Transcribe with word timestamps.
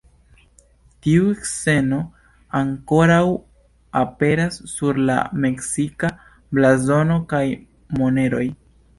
Tiu 1.07 1.25
sceno 1.49 1.97
ankoraŭ 2.59 3.19
aperas 4.01 4.57
sur 4.71 4.99
la 5.09 5.17
meksika 5.43 6.11
blazono 6.59 7.19
kaj 7.35 7.43
moneroj. 8.01 8.47